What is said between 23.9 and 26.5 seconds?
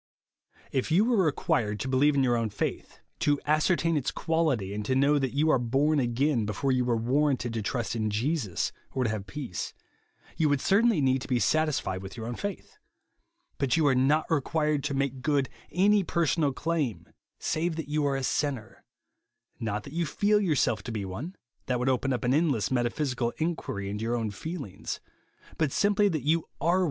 your own feelings);— but simply that you aro